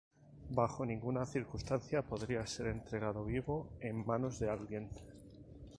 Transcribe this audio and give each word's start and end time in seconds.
Bajo 0.49 0.83
ninguna 0.83 1.27
circunstancia 1.27 2.01
podría 2.01 2.47
ser 2.47 2.65
entregado 2.65 3.23
vivo 3.23 3.69
en 3.81 4.03
manos 4.03 4.39
de 4.39 4.49
alguien. 4.49 4.89